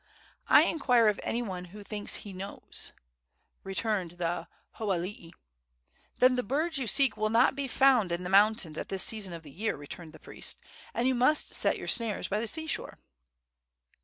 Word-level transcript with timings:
"I 0.47 0.63
inquire 0.63 1.07
of 1.09 1.19
any 1.21 1.43
one 1.43 1.65
who 1.65 1.83
thinks 1.83 2.15
he 2.25 2.33
knows," 2.33 2.91
returned 3.63 4.13
the 4.13 4.47
hoalii. 4.79 5.31
"Then 6.17 6.33
the 6.37 6.41
birds 6.41 6.79
you 6.79 6.87
seek 6.87 7.15
will 7.17 7.29
not 7.29 7.55
be 7.55 7.67
found 7.67 8.11
in 8.11 8.23
the 8.23 8.27
mountains 8.27 8.79
at 8.79 8.89
this 8.89 9.03
season 9.03 9.31
of 9.31 9.43
the 9.43 9.51
year," 9.51 9.77
returned 9.77 10.13
the 10.13 10.17
priest, 10.19 10.59
"and 10.95 11.07
you 11.07 11.13
must 11.13 11.53
set 11.53 11.77
your 11.77 11.87
snares 11.87 12.27
by 12.27 12.39
the 12.39 12.47
sea 12.47 12.65
shore." 12.65 12.97